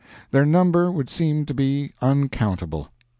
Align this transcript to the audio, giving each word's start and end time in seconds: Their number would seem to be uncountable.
Their 0.31 0.47
number 0.47 0.91
would 0.91 1.11
seem 1.11 1.45
to 1.45 1.53
be 1.53 1.91
uncountable. 2.01 2.89